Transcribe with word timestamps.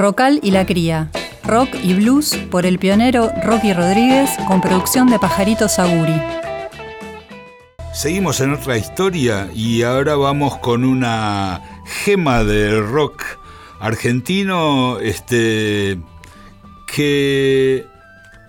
Rocal 0.00 0.40
y 0.42 0.50
la 0.50 0.64
Cría. 0.64 1.10
Rock 1.44 1.76
y 1.82 1.92
blues 1.92 2.34
por 2.50 2.64
el 2.64 2.78
pionero 2.78 3.30
Rocky 3.44 3.74
Rodríguez 3.74 4.30
con 4.48 4.62
producción 4.62 5.08
de 5.08 5.18
Pajarito 5.18 5.68
Saguri. 5.68 6.18
Seguimos 7.92 8.40
en 8.40 8.54
otra 8.54 8.78
historia 8.78 9.50
y 9.54 9.82
ahora 9.82 10.16
vamos 10.16 10.56
con 10.56 10.86
una 10.86 11.82
gema 11.84 12.44
del 12.44 12.88
rock 12.88 13.22
argentino 13.78 14.98
este, 15.00 15.98
que 16.86 17.84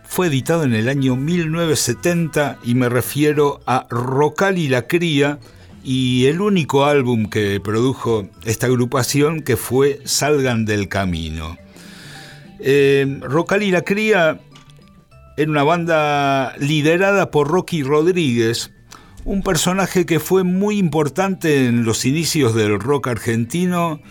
fue 0.05 0.27
editado 0.27 0.63
en 0.63 0.73
el 0.73 0.87
año 0.87 1.17
1970 1.17 2.59
y 2.63 2.75
me 2.75 2.87
refiero 2.87 3.59
a 3.65 3.87
Rocal 3.89 4.57
y 4.57 4.69
la 4.69 4.83
Cría 4.83 5.37
y 5.83 6.25
el 6.25 6.41
único 6.41 6.85
álbum 6.85 7.25
que 7.25 7.59
produjo 7.59 8.27
esta 8.45 8.67
agrupación 8.67 9.41
que 9.41 9.57
fue 9.57 9.99
Salgan 10.05 10.65
del 10.65 10.87
Camino. 10.87 11.57
Eh, 12.59 13.19
Rocal 13.21 13.63
y 13.63 13.71
la 13.71 13.81
Cría 13.81 14.39
era 15.37 15.49
una 15.49 15.63
banda 15.63 16.55
liderada 16.59 17.31
por 17.31 17.47
Rocky 17.47 17.81
Rodríguez, 17.83 18.71
un 19.25 19.41
personaje 19.41 20.05
que 20.05 20.19
fue 20.19 20.43
muy 20.43 20.77
importante 20.77 21.65
en 21.65 21.83
los 21.83 22.05
inicios 22.05 22.53
del 22.53 22.79
rock 22.79 23.07
argentino, 23.07 24.01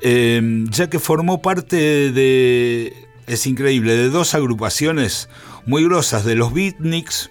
eh, 0.00 0.64
ya 0.70 0.90
que 0.90 0.98
formó 0.98 1.42
parte 1.42 1.76
de, 2.10 2.92
es 3.26 3.46
increíble, 3.46 3.96
de 3.96 4.10
dos 4.10 4.34
agrupaciones 4.34 5.28
muy 5.66 5.84
grosas, 5.84 6.24
de 6.24 6.34
los 6.34 6.52
Beatniks, 6.52 7.30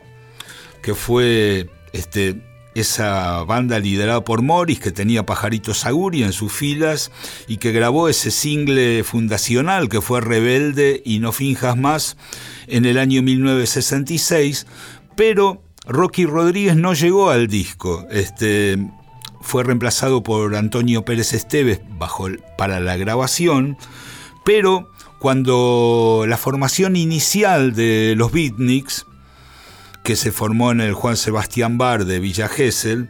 que 0.81 0.93
fue 0.93 1.69
este, 1.91 2.41
esa 2.75 3.43
banda 3.43 3.79
liderada 3.79 4.23
por 4.23 4.41
Morris 4.41 4.79
que 4.79 4.91
tenía 4.91 5.25
Pajarito 5.25 5.73
Saguri 5.73 6.23
en 6.23 6.33
sus 6.33 6.51
filas 6.51 7.11
y 7.47 7.57
que 7.57 7.71
grabó 7.71 8.09
ese 8.09 8.31
single 8.31 9.03
fundacional 9.03 9.89
que 9.89 10.01
fue 10.01 10.21
Rebelde 10.21 11.01
y 11.03 11.19
No 11.19 11.31
Finjas 11.31 11.77
Más 11.77 12.17
en 12.67 12.85
el 12.85 12.97
año 12.97 13.21
1966, 13.21 14.67
pero 15.15 15.61
Rocky 15.85 16.25
Rodríguez 16.25 16.75
no 16.75 16.93
llegó 16.93 17.29
al 17.29 17.47
disco. 17.47 18.05
Este, 18.11 18.77
fue 19.41 19.63
reemplazado 19.63 20.21
por 20.23 20.55
Antonio 20.55 21.03
Pérez 21.03 21.33
Esteves 21.33 21.81
bajo, 21.97 22.27
para 22.57 22.79
la 22.79 22.97
grabación, 22.97 23.77
pero 24.45 24.89
cuando 25.19 26.25
la 26.27 26.37
formación 26.37 26.95
inicial 26.95 27.73
de 27.73 28.13
los 28.15 28.31
Beatniks 28.31 29.05
que 30.09 30.15
se 30.15 30.31
formó 30.31 30.71
en 30.71 30.81
el 30.81 30.95
Juan 30.95 31.15
Sebastián 31.15 31.77
Bar 31.77 32.05
de 32.05 32.19
Villa 32.19 32.47
Gesell, 32.47 33.09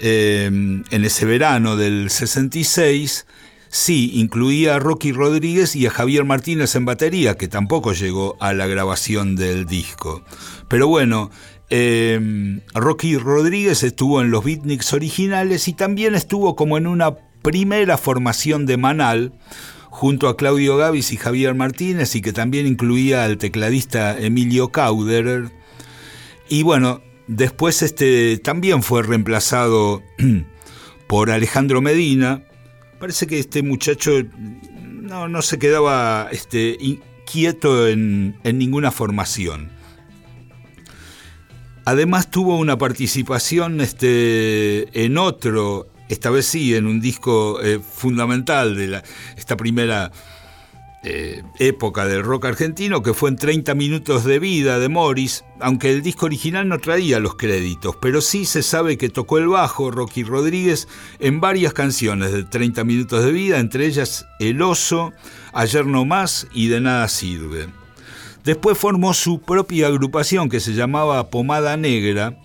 eh, 0.00 0.46
en 0.46 1.04
ese 1.04 1.24
verano 1.24 1.76
del 1.76 2.10
66, 2.10 3.26
sí, 3.68 4.10
incluía 4.14 4.74
a 4.74 4.78
Rocky 4.80 5.12
Rodríguez 5.12 5.76
y 5.76 5.86
a 5.86 5.90
Javier 5.90 6.24
Martínez 6.24 6.74
en 6.74 6.84
batería, 6.84 7.36
que 7.36 7.46
tampoco 7.46 7.92
llegó 7.92 8.36
a 8.40 8.54
la 8.54 8.66
grabación 8.66 9.36
del 9.36 9.66
disco. 9.66 10.24
Pero 10.66 10.88
bueno, 10.88 11.30
eh, 11.70 12.60
Rocky 12.74 13.18
Rodríguez 13.18 13.84
estuvo 13.84 14.20
en 14.20 14.32
los 14.32 14.42
beatniks 14.42 14.94
originales 14.94 15.68
y 15.68 15.74
también 15.74 16.16
estuvo 16.16 16.56
como 16.56 16.76
en 16.76 16.88
una 16.88 17.14
primera 17.42 17.98
formación 17.98 18.66
de 18.66 18.76
Manal, 18.76 19.32
junto 19.90 20.28
a 20.28 20.36
Claudio 20.36 20.76
Gavis 20.76 21.12
y 21.12 21.18
Javier 21.18 21.54
Martínez, 21.54 22.16
y 22.16 22.20
que 22.20 22.32
también 22.32 22.66
incluía 22.66 23.22
al 23.24 23.38
tecladista 23.38 24.18
Emilio 24.18 24.72
Cauderer, 24.72 25.52
y 26.48 26.62
bueno, 26.62 27.02
después 27.26 27.82
este, 27.82 28.38
también 28.38 28.82
fue 28.82 29.02
reemplazado 29.02 30.02
por 31.06 31.30
Alejandro 31.30 31.80
Medina. 31.80 32.42
Parece 32.98 33.26
que 33.26 33.38
este 33.38 33.62
muchacho 33.62 34.22
no, 34.78 35.28
no 35.28 35.42
se 35.42 35.58
quedaba 35.58 36.28
este, 36.30 36.78
quieto 37.30 37.88
en, 37.88 38.38
en, 38.44 38.58
ninguna 38.58 38.90
formación. 38.90 39.70
Además 41.84 42.30
tuvo 42.30 42.58
una 42.58 42.78
participación 42.78 43.80
este, 43.80 45.04
en 45.04 45.18
otro, 45.18 45.88
esta 46.08 46.30
vez 46.30 46.46
sí, 46.46 46.74
en 46.74 46.86
un 46.86 47.00
disco 47.00 47.62
eh, 47.62 47.78
fundamental 47.78 48.76
de 48.76 48.88
la, 48.88 49.04
esta 49.36 49.56
primera 49.56 50.10
eh, 51.08 51.44
época 51.60 52.04
del 52.04 52.24
rock 52.24 52.46
argentino, 52.46 53.00
que 53.00 53.14
fue 53.14 53.30
en 53.30 53.36
30 53.36 53.76
minutos 53.76 54.24
de 54.24 54.40
vida 54.40 54.80
de 54.80 54.88
Morris, 54.88 55.44
aunque 55.60 55.90
el 55.90 56.02
disco 56.02 56.26
original 56.26 56.68
no 56.68 56.80
traía 56.80 57.20
los 57.20 57.36
créditos, 57.36 57.94
pero 58.00 58.20
sí 58.20 58.44
se 58.44 58.64
sabe 58.64 58.98
que 58.98 59.08
tocó 59.08 59.38
el 59.38 59.46
bajo 59.46 59.92
Rocky 59.92 60.24
Rodríguez 60.24 60.88
en 61.20 61.40
varias 61.40 61.72
canciones 61.72 62.32
de 62.32 62.42
30 62.42 62.82
minutos 62.82 63.24
de 63.24 63.30
vida, 63.30 63.60
entre 63.60 63.86
ellas 63.86 64.26
El 64.40 64.60
oso, 64.62 65.12
Ayer 65.52 65.86
no 65.86 66.04
más 66.04 66.48
y 66.52 66.66
De 66.68 66.80
nada 66.80 67.06
sirve. 67.06 67.68
Después 68.44 68.76
formó 68.76 69.14
su 69.14 69.40
propia 69.40 69.86
agrupación 69.86 70.48
que 70.48 70.58
se 70.58 70.74
llamaba 70.74 71.30
Pomada 71.30 71.76
Negra, 71.76 72.36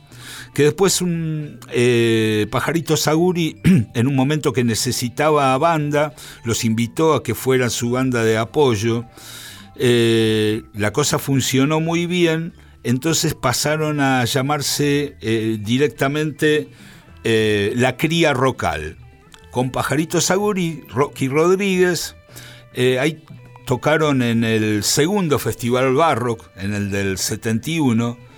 que 0.53 0.63
después 0.63 1.01
un 1.01 1.59
eh, 1.71 2.47
pajarito 2.51 2.97
Saguri, 2.97 3.61
en 3.93 4.07
un 4.07 4.15
momento 4.15 4.53
que 4.53 4.63
necesitaba 4.63 5.57
banda, 5.57 6.13
los 6.43 6.65
invitó 6.65 7.13
a 7.13 7.23
que 7.23 7.35
fueran 7.35 7.69
su 7.69 7.91
banda 7.91 8.23
de 8.23 8.37
apoyo. 8.37 9.05
Eh, 9.75 10.63
la 10.73 10.91
cosa 10.91 11.19
funcionó 11.19 11.79
muy 11.79 12.05
bien, 12.05 12.53
entonces 12.83 13.33
pasaron 13.33 13.99
a 13.99 14.25
llamarse 14.25 15.15
eh, 15.21 15.57
directamente 15.61 16.69
La 17.23 17.97
Cría 17.97 18.33
Rocal, 18.33 18.97
con 19.51 19.71
Pajarito 19.71 20.21
Saguri, 20.21 20.83
Rocky 20.89 21.27
Rodríguez. 21.27 22.15
ahí 22.99 23.23
tocaron 23.65 24.21
en 24.21 24.43
el 24.43 24.83
segundo 24.83 25.39
Festival 25.39 25.93
Barrock, 25.93 26.49
en 26.57 26.73
el 26.73 26.91
del 26.91 27.17
71 27.17 28.30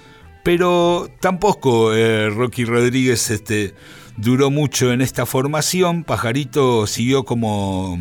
pero 0.43 1.09
tampoco 1.21 1.93
eh, 1.93 2.29
Rocky 2.29 2.65
Rodríguez 2.65 3.31
este, 3.31 3.73
duró 4.17 4.51
mucho 4.51 4.91
en 4.91 5.01
esta 5.01 5.25
formación. 5.25 6.03
Pajarito 6.03 6.85
siguió 6.85 7.23
como... 7.23 7.97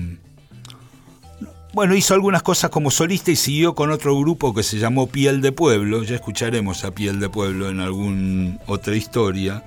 Bueno, 1.73 1.95
hizo 1.95 2.13
algunas 2.13 2.43
cosas 2.43 2.71
como 2.71 2.91
solista 2.91 3.31
y 3.31 3.37
siguió 3.37 3.75
con 3.75 3.91
otro 3.91 4.19
grupo 4.19 4.53
que 4.53 4.63
se 4.63 4.79
llamó 4.79 5.07
Piel 5.07 5.41
de 5.41 5.53
Pueblo. 5.53 6.03
Ya 6.03 6.17
escucharemos 6.17 6.85
a 6.85 6.95
Piel 6.95 7.19
de 7.19 7.31
Pueblo 7.31 7.71
en 7.71 7.81
alguna 7.81 8.59
otra 8.67 8.95
historia. 8.95 9.65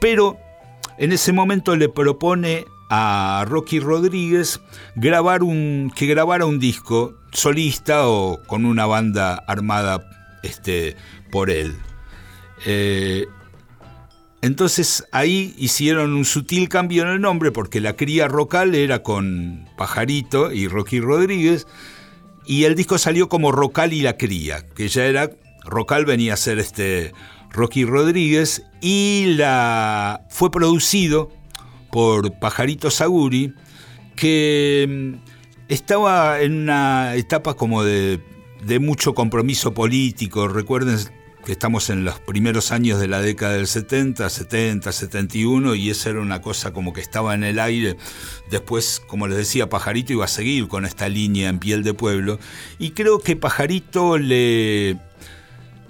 Pero 0.00 0.36
en 0.98 1.10
ese 1.10 1.32
momento 1.32 1.74
le 1.74 1.88
propone 1.88 2.64
a 2.90 3.44
Rocky 3.48 3.80
Rodríguez 3.80 4.60
grabar 4.94 5.42
un, 5.42 5.90
que 5.96 6.06
grabara 6.06 6.44
un 6.44 6.60
disco 6.60 7.14
solista 7.32 8.06
o 8.06 8.40
con 8.46 8.66
una 8.66 8.86
banda 8.86 9.42
armada 9.48 10.06
este, 10.42 10.94
por 11.32 11.50
él. 11.50 11.74
Eh, 12.66 13.26
entonces 14.42 15.04
ahí 15.12 15.54
hicieron 15.56 16.14
un 16.14 16.24
sutil 16.24 16.68
cambio 16.68 17.04
en 17.04 17.10
el 17.10 17.20
nombre 17.20 17.52
porque 17.52 17.80
la 17.80 17.94
cría 17.94 18.26
Rocal 18.26 18.74
era 18.74 19.02
con 19.04 19.68
Pajarito 19.76 20.52
y 20.52 20.66
Rocky 20.66 21.00
Rodríguez 21.00 21.68
y 22.44 22.64
el 22.64 22.74
disco 22.74 22.98
salió 22.98 23.28
como 23.28 23.52
Rocal 23.52 23.92
y 23.92 24.02
la 24.02 24.16
cría, 24.16 24.66
que 24.74 24.88
ya 24.88 25.04
era, 25.04 25.30
Rocal 25.64 26.04
venía 26.04 26.34
a 26.34 26.36
ser 26.36 26.58
este 26.58 27.12
Rocky 27.50 27.84
Rodríguez 27.84 28.64
y 28.80 29.34
la, 29.36 30.26
fue 30.28 30.50
producido 30.50 31.30
por 31.92 32.36
Pajarito 32.40 32.90
Saguri 32.90 33.54
que 34.16 34.86
mm, 34.88 35.30
estaba 35.68 36.40
en 36.40 36.62
una 36.62 37.14
etapa 37.14 37.54
como 37.54 37.84
de, 37.84 38.20
de 38.64 38.78
mucho 38.80 39.14
compromiso 39.14 39.72
político, 39.72 40.48
recuerden 40.48 40.98
que 41.44 41.52
estamos 41.52 41.90
en 41.90 42.04
los 42.04 42.20
primeros 42.20 42.72
años 42.72 43.00
de 43.00 43.08
la 43.08 43.20
década 43.20 43.54
del 43.54 43.66
70, 43.66 44.28
70, 44.28 44.92
71, 44.92 45.74
y 45.74 45.90
esa 45.90 46.10
era 46.10 46.20
una 46.20 46.40
cosa 46.40 46.72
como 46.72 46.92
que 46.92 47.00
estaba 47.00 47.34
en 47.34 47.44
el 47.44 47.58
aire. 47.58 47.96
Después, 48.50 49.02
como 49.06 49.26
les 49.26 49.36
decía, 49.36 49.68
Pajarito 49.68 50.12
iba 50.12 50.24
a 50.24 50.28
seguir 50.28 50.68
con 50.68 50.84
esta 50.84 51.08
línea 51.08 51.48
en 51.48 51.58
piel 51.58 51.82
de 51.82 51.94
pueblo, 51.94 52.38
y 52.78 52.90
creo 52.90 53.18
que 53.18 53.36
Pajarito 53.36 54.18
le 54.18 54.98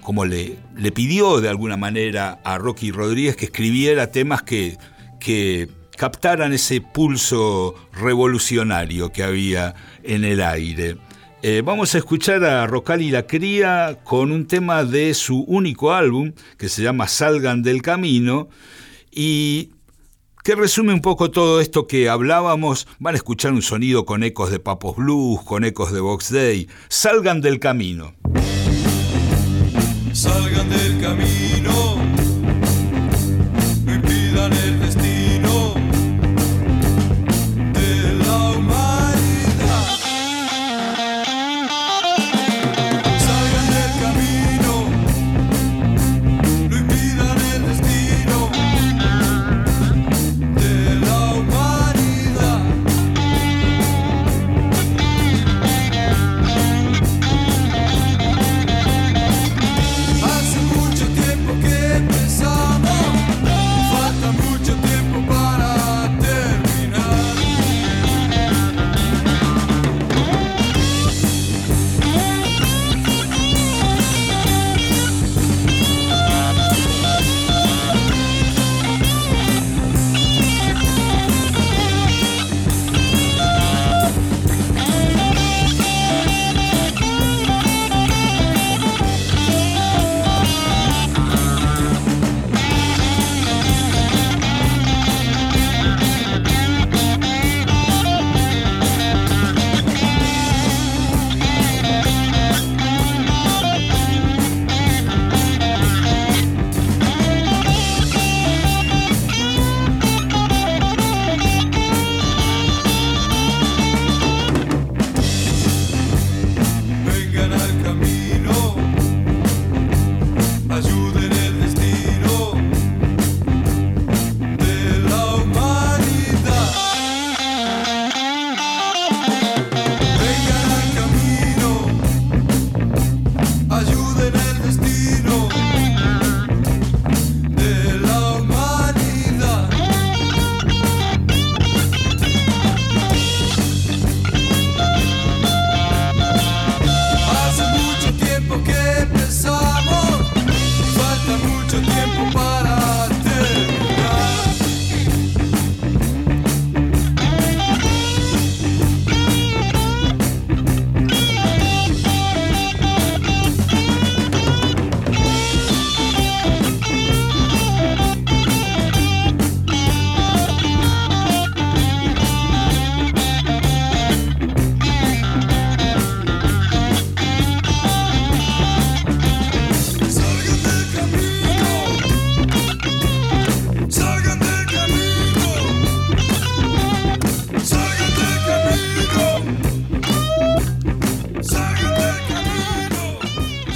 como 0.03 0.25
le, 0.25 0.59
le 0.77 0.91
pidió 0.91 1.41
de 1.41 1.49
alguna 1.49 1.77
manera 1.77 2.41
a 2.43 2.59
Rocky 2.59 2.91
Rodríguez 2.91 3.37
que 3.37 3.45
escribiera 3.45 4.11
temas 4.11 4.43
que, 4.43 4.77
que 5.21 5.69
captaran 5.97 6.53
ese 6.53 6.81
pulso 6.81 7.77
revolucionario 7.93 9.11
que 9.11 9.23
había 9.23 9.75
en 10.03 10.25
el 10.25 10.43
aire. 10.43 10.97
Eh, 11.45 11.61
vamos 11.65 11.93
a 11.97 11.99
escuchar 11.99 12.45
a 12.45 12.69
Rocal 12.69 13.03
y 13.03 13.11
la 13.11 13.27
Cría 13.27 13.99
con 14.05 14.31
un 14.31 14.47
tema 14.47 14.85
de 14.85 15.13
su 15.13 15.41
único 15.41 15.93
álbum 15.93 16.35
que 16.57 16.69
se 16.69 16.85
llama 16.85 17.09
Salgan 17.09 17.65
del 17.65 17.83
Camino 17.83 18.49
y 19.11 19.71
que 20.45 20.55
resume 20.55 20.95
un 20.95 21.01
poco 21.01 21.33
todo 21.33 21.61
esto 21.61 21.89
que 21.89 22.09
hablábamos. 22.09 22.87
Van 23.01 23.15
a 23.15 23.17
escuchar 23.17 23.53
un 23.53 23.63
sonido 23.63 24.07
con 24.07 24.23
ecos 24.23 24.53
de 24.53 24.61
Papos 24.61 24.95
Blues, 24.95 25.43
con 25.43 25.65
ecos 25.65 25.91
de 25.91 25.99
Box 25.99 26.31
Day. 26.31 26.69
Salgan 26.89 27.41
del 27.41 27.59
camino. 27.59 28.15
Salgan 30.13 30.71
del 30.71 31.01
camino, 31.01 31.82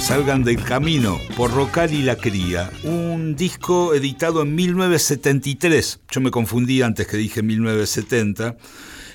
Salgan 0.07 0.45
del 0.45 0.63
Camino 0.63 1.19
por 1.35 1.51
Rocal 1.51 1.93
y 1.93 2.01
la 2.01 2.15
Cría, 2.15 2.71
un 2.85 3.35
disco 3.35 3.93
editado 3.93 4.43
en 4.43 4.55
1973. 4.55 5.99
Yo 6.09 6.21
me 6.21 6.31
confundí 6.31 6.81
antes 6.81 7.07
que 7.07 7.17
dije 7.17 7.43
1970. 7.43 8.55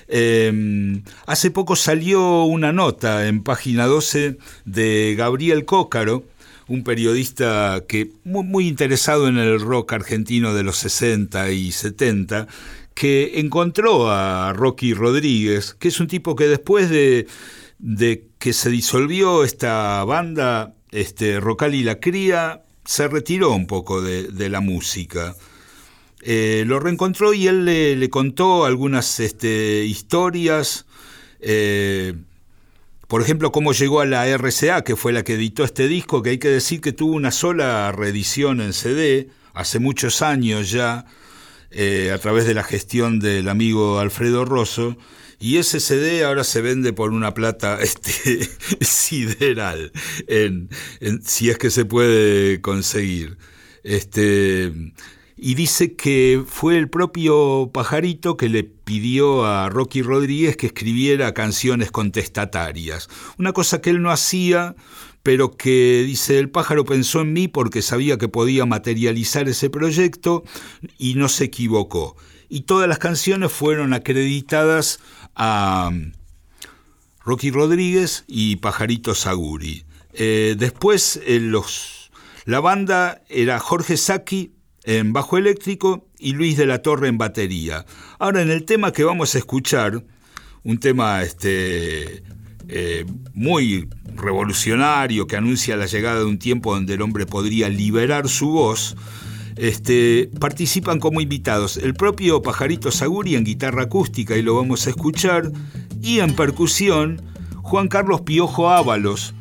Em, 0.07 1.01
hace 1.25 1.49
poco 1.49 1.75
salió 1.75 2.43
una 2.43 2.73
nota 2.73 3.27
en 3.27 3.41
página 3.41 3.87
12 3.87 4.37
de 4.65 5.15
Gabriel 5.17 5.65
Cócaro, 5.65 6.25
un 6.67 6.83
periodista 6.83 7.83
que 7.87 8.11
muy, 8.23 8.43
muy, 8.43 8.67
interesado 8.67 9.27
en 9.27 9.39
el 9.39 9.59
rock 9.59 9.93
argentino 9.93 10.53
de 10.53 10.61
los 10.61 10.77
60 10.77 11.49
y 11.53 11.71
70, 11.71 12.45
que 12.93 13.39
encontró 13.39 14.11
a 14.11 14.53
Rocky 14.53 14.93
Rodríguez, 14.93 15.73
que 15.73 15.87
es 15.87 15.99
un 15.99 16.05
tipo 16.05 16.35
que 16.35 16.47
después 16.47 16.91
de, 16.91 17.25
de 17.79 18.27
que 18.37 18.53
se 18.53 18.69
disolvió 18.69 19.43
esta 19.43 20.03
banda, 20.03 20.75
este, 20.93 21.39
Rocal 21.39 21.75
y 21.75 21.83
la 21.83 21.99
Cría, 21.99 22.63
se 22.85 23.07
retiró 23.07 23.51
un 23.51 23.67
poco 23.67 24.01
de, 24.01 24.49
la 24.49 24.61
música. 24.61 25.35
Eh, 26.21 26.63
lo 26.65 26.79
reencontró 26.79 27.33
y 27.33 27.47
él 27.47 27.65
le, 27.65 28.09
contó 28.09 28.65
algunas 28.65 29.19
este, 29.19 29.83
historias. 29.85 30.85
Eh, 31.39 32.13
por 33.07 33.21
ejemplo, 33.21 33.51
cómo 33.51 33.73
llegó 33.73 34.01
a 34.01 34.05
la 34.05 34.25
RCA, 34.37 34.83
que 34.83 34.95
fue 34.95 35.13
la 35.13 35.23
que 35.23 35.33
editó 35.33 35.63
este 35.63 35.87
disco, 35.87 36.23
que 36.23 36.31
hay 36.31 36.37
que 36.37 36.49
decir 36.49 36.81
que 36.81 36.93
tuvo 36.93 37.13
una 37.13 37.31
sola 37.31 37.91
reedición 37.91 38.61
en 38.61 38.73
CD, 38.73 39.29
hace 39.53 39.79
muchos 39.79 40.21
años 40.21 40.71
ya, 40.71 41.05
eh, 41.71 42.11
a 42.13 42.17
través 42.19 42.45
de 42.45 42.53
la 42.53 42.63
gestión 42.63 43.19
del 43.19 43.49
amigo 43.49 43.99
Alfredo 43.99 44.45
Rosso, 44.45 44.97
y 45.39 45.57
ese 45.57 45.79
CD 45.79 46.23
ahora 46.23 46.43
se 46.43 46.61
vende 46.61 46.93
por 46.93 47.11
una 47.11 47.33
plata 47.33 47.79
este, 47.81 48.49
sideral, 48.81 49.91
en, 50.27 50.69
si 51.23 51.49
es 51.49 51.57
que 51.57 51.69
se 51.69 51.85
puede 51.85 52.61
conseguir. 52.61 53.37
Este, 53.83 54.71
y 55.35 55.55
dice 55.55 55.95
que 55.95 56.43
fue 56.47 56.77
el 56.77 56.89
propio 56.89 57.69
pajarito 57.73 58.37
que 58.37 58.47
le 58.47 58.63
pidió 58.63 59.45
a 59.45 59.67
Rocky 59.69 60.01
Rodríguez 60.01 60.55
que 60.55 60.67
escribiera 60.67 61.33
canciones 61.33 61.91
contestatarias. 61.91 63.09
Una 63.37 63.51
cosa 63.51 63.81
que 63.81 63.89
él 63.89 64.01
no 64.01 64.11
hacía, 64.11 64.75
pero 65.21 65.51
que 65.57 66.03
dice 66.05 66.39
el 66.39 66.49
pájaro 66.49 66.85
pensó 66.85 67.21
en 67.21 67.33
mí 67.33 67.47
porque 67.47 67.81
sabía 67.81 68.17
que 68.17 68.29
podía 68.29 68.65
materializar 68.65 69.49
ese 69.49 69.69
proyecto 69.69 70.43
y 70.97 71.15
no 71.15 71.27
se 71.27 71.45
equivocó. 71.45 72.15
Y 72.47 72.61
todas 72.61 72.87
las 72.87 72.99
canciones 72.99 73.51
fueron 73.51 73.93
acreditadas 73.93 74.99
a 75.35 75.91
Rocky 77.25 77.51
Rodríguez 77.51 78.25
y 78.27 78.57
Pajarito 78.57 79.15
Saguri. 79.15 79.85
Eh, 80.13 80.55
después 80.57 81.19
eh, 81.25 81.39
los, 81.39 82.11
la 82.45 82.59
banda 82.59 83.21
era 83.29 83.59
Jorge 83.59 83.97
Saki 83.97 84.53
en 84.83 85.13
bajo 85.13 85.37
eléctrico 85.37 86.07
y 86.19 86.33
Luis 86.33 86.57
de 86.57 86.65
la 86.65 86.81
Torre 86.81 87.07
en 87.07 87.17
batería. 87.17 87.85
Ahora 88.19 88.41
en 88.41 88.51
el 88.51 88.65
tema 88.65 88.91
que 88.91 89.03
vamos 89.03 89.35
a 89.35 89.37
escuchar, 89.37 90.03
un 90.63 90.79
tema 90.79 91.23
este, 91.23 92.23
eh, 92.67 93.05
muy 93.33 93.89
revolucionario 94.15 95.27
que 95.27 95.35
anuncia 95.35 95.75
la 95.75 95.85
llegada 95.85 96.19
de 96.19 96.25
un 96.25 96.39
tiempo 96.39 96.73
donde 96.73 96.93
el 96.93 97.01
hombre 97.01 97.25
podría 97.25 97.69
liberar 97.69 98.29
su 98.29 98.49
voz, 98.49 98.95
este, 99.55 100.29
participan 100.39 100.99
como 100.99 101.21
invitados 101.21 101.77
el 101.77 101.93
propio 101.93 102.41
Pajarito 102.41 102.91
Saguri 102.91 103.35
en 103.35 103.43
guitarra 103.43 103.83
acústica 103.83 104.35
y 104.35 104.41
lo 104.41 104.55
vamos 104.55 104.87
a 104.87 104.91
escuchar, 104.91 105.51
y 106.01 106.19
en 106.19 106.35
percusión 106.35 107.21
Juan 107.61 107.87
Carlos 107.87 108.21
Piojo 108.21 108.69
Ábalos, 108.69 109.33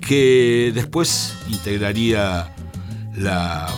que 0.00 0.72
después 0.74 1.34
integraría 1.48 2.54
la 3.16 3.68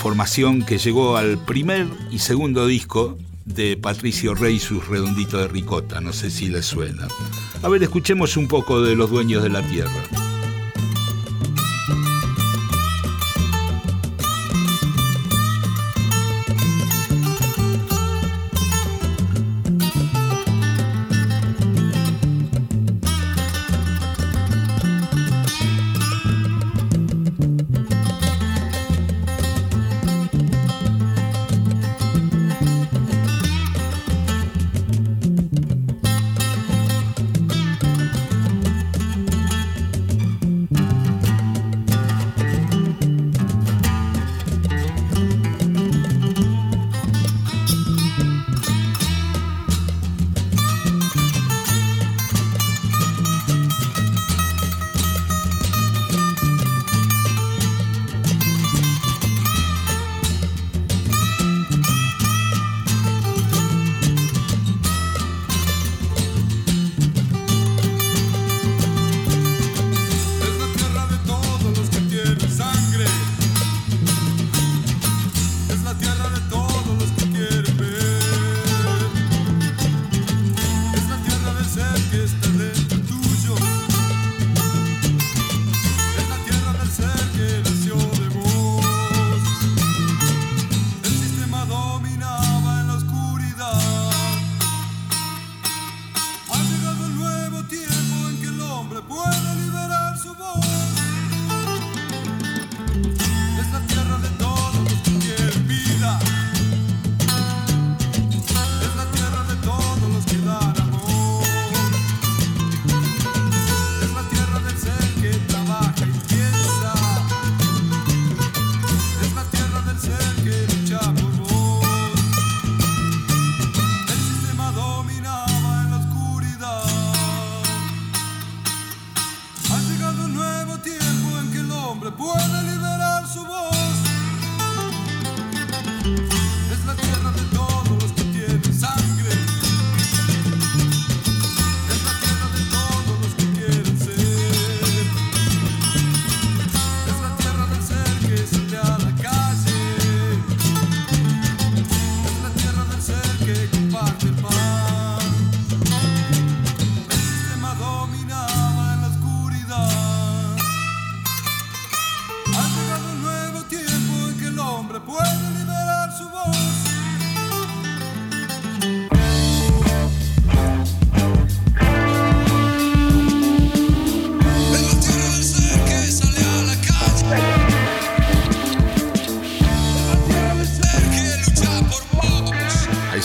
formación 0.00 0.64
que 0.64 0.78
llegó 0.78 1.16
al 1.16 1.38
primer 1.38 1.86
y 2.10 2.18
segundo 2.18 2.66
disco 2.66 3.18
de 3.44 3.76
Patricio 3.76 4.34
Rey, 4.34 4.58
sus 4.58 4.88
redonditos 4.88 5.40
de 5.40 5.48
ricota, 5.48 6.00
no 6.00 6.12
sé 6.12 6.30
si 6.30 6.48
les 6.48 6.66
suena. 6.66 7.06
A 7.62 7.68
ver, 7.68 7.82
escuchemos 7.82 8.36
un 8.36 8.48
poco 8.48 8.82
de 8.82 8.96
los 8.96 9.10
dueños 9.10 9.42
de 9.42 9.50
la 9.50 9.62
tierra. 9.62 10.25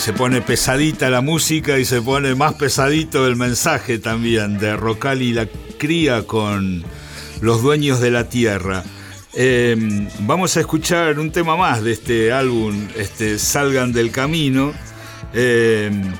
Se 0.02 0.12
pone 0.12 0.42
pesadita 0.42 1.10
la 1.10 1.20
música 1.20 1.78
y 1.78 1.84
se 1.84 2.02
pone 2.02 2.34
más 2.34 2.54
pesadito 2.54 3.24
el 3.28 3.36
mensaje 3.36 4.00
también 4.00 4.58
de 4.58 4.76
Rocal 4.76 5.22
y 5.22 5.32
la 5.32 5.46
cría 5.78 6.26
con 6.26 6.82
los 7.40 7.62
dueños 7.62 8.00
de 8.00 8.10
la 8.10 8.28
tierra. 8.28 8.82
Em, 9.32 10.08
vamos 10.22 10.56
a 10.56 10.60
escuchar 10.60 11.20
un 11.20 11.30
tema 11.30 11.56
más 11.56 11.84
de 11.84 11.92
este 11.92 12.32
álbum, 12.32 12.88
este, 12.96 13.38
Salgan 13.38 13.92
del 13.92 14.10
Camino, 14.10 14.72
em, 15.34 16.12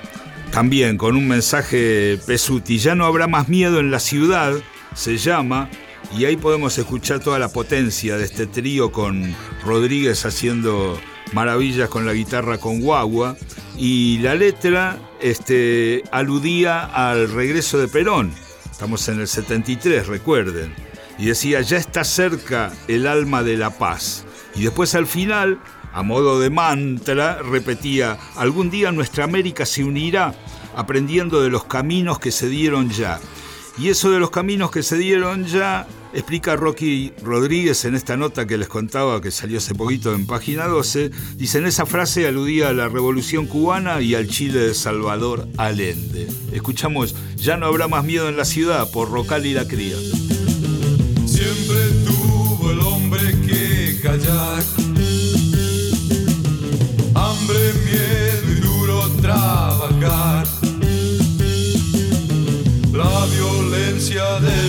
también 0.53 0.97
con 0.97 1.17
un 1.17 1.27
mensaje 1.27 2.21
pesuti. 2.25 2.79
Ya 2.79 2.95
no 2.95 3.05
habrá 3.05 3.27
más 3.27 3.49
miedo 3.49 3.81
en 3.81 3.91
la 3.91 3.99
ciudad, 3.99 4.55
se 4.95 5.17
llama, 5.17 5.69
y 6.17 6.25
ahí 6.27 6.37
podemos 6.37 6.79
escuchar 6.79 7.19
toda 7.19 7.41
la 7.41 7.49
potencia 7.49 8.17
de 8.17 8.27
este 8.27 8.47
trío 8.47 8.93
con 8.93 9.35
Rodríguez 9.65 10.25
haciendo 10.25 11.01
maravillas 11.33 11.89
con 11.89 12.07
la 12.07 12.13
guitarra 12.13 12.59
con 12.59 12.81
guagua 12.81 13.37
y 13.77 14.19
la 14.19 14.35
letra 14.35 14.99
este, 15.21 16.03
aludía 16.13 16.85
al 16.85 17.33
regreso 17.33 17.79
de 17.79 17.89
Perón. 17.89 18.33
Estamos 18.71 19.09
en 19.09 19.21
el 19.21 19.29
73, 19.29 20.07
recuerden. 20.07 20.75
Y 21.19 21.27
decía, 21.27 21.61
ya 21.61 21.77
está 21.77 22.05
cerca 22.05 22.73
el 22.89 23.07
alma 23.07 23.43
de 23.43 23.57
la 23.57 23.71
paz. 23.71 24.25
Y 24.55 24.63
después 24.63 24.95
al 24.95 25.07
final, 25.07 25.61
a 25.93 26.03
modo 26.03 26.41
de 26.41 26.51
mantra, 26.51 27.39
repetía, 27.43 28.19
algún 28.37 28.71
día 28.71 28.93
nuestra 28.93 29.25
América 29.25 29.67
se 29.67 29.85
unirá 29.85 30.35
aprendiendo 30.75 31.43
de 31.43 31.51
los 31.51 31.65
caminos 31.65 32.19
que 32.19 32.33
se 32.33 32.49
dieron 32.49 32.91
ya. 32.91 33.21
Y 33.79 33.89
eso 33.89 34.11
de 34.11 34.21
los 34.21 34.31
caminos 34.31 34.71
que 34.71 34.83
se 34.83 34.99
dieron 34.99 35.47
ya 35.47 35.87
explica 36.13 36.57
Rocky 36.57 37.13
Rodríguez 37.23 37.85
en 37.85 37.95
esta 37.95 38.17
nota 38.17 38.47
que 38.47 38.59
les 38.59 38.69
contaba 38.69 39.21
que 39.21 39.31
salió 39.31 39.59
hace 39.59 39.75
poquito 39.75 40.15
en 40.15 40.27
página 40.27 40.67
12. 40.67 41.11
Dice, 41.37 41.59
en 41.59 41.67
esa 41.67 41.87
frase 41.87 42.27
aludía 42.27 42.69
a 42.69 42.73
la 42.75 42.89
revolución 42.89 43.47
cubana 43.47 44.01
y 44.03 44.15
al 44.15 44.29
Chile 44.29 44.61
de 44.61 44.75
Salvador 44.75 45.49
Allende. 45.57 46.29
Escuchamos, 46.53 47.15
ya 47.37 47.57
no 47.57 47.67
habrá 47.67 47.89
más 47.89 48.05
miedo 48.05 48.29
en 48.29 48.37
la 48.37 48.45
ciudad 48.45 48.91
por 48.91 49.11
Rocal 49.11 49.47
y 49.47 49.55
la 49.55 49.67
cría. 49.67 49.97
Siempre 51.27 51.79
tuvo 52.05 52.22
other 64.33 64.62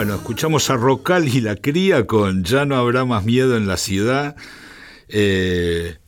Bueno, 0.00 0.14
escuchamos 0.14 0.70
a 0.70 0.78
Rocal 0.78 1.28
y 1.28 1.42
la 1.42 1.56
cría 1.56 2.06
con 2.06 2.42
Ya 2.42 2.64
no 2.64 2.76
habrá 2.76 3.04
más 3.04 3.26
miedo 3.26 3.58
en 3.58 3.68
la 3.68 3.76
ciudad. 3.76 4.34
eh, 5.08 5.98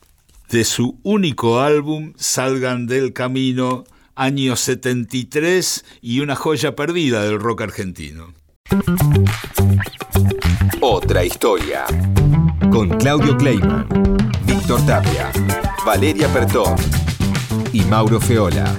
de 0.49 0.63
su 0.63 0.99
único 1.03 1.59
álbum, 1.59 2.13
Salgan 2.17 2.87
del 2.87 3.13
Camino, 3.13 3.83
año 4.15 4.55
73 4.55 5.85
y 6.01 6.21
una 6.21 6.35
joya 6.35 6.75
perdida 6.75 7.23
del 7.23 7.39
rock 7.39 7.61
argentino. 7.61 8.33
Otra 10.81 11.23
historia. 11.23 11.85
Con 12.71 12.97
Claudio 12.97 13.37
Kleiman, 13.37 13.87
Víctor 14.47 14.83
Tapia, 14.87 15.31
Valeria 15.85 16.33
Pertón 16.33 16.77
y 17.71 17.81
Mauro 17.81 18.19
Feola. 18.19 18.75